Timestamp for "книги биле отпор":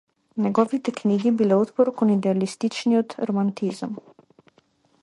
0.99-1.91